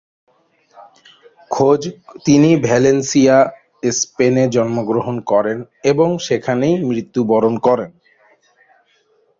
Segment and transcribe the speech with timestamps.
[2.25, 3.37] তিনি ভ্যালেন্সিয়া,
[3.91, 5.57] স্পেনে জন্মগ্রহণ করেন
[5.83, 7.91] এবং সেখানেই মৃত্যুবরণ করেন।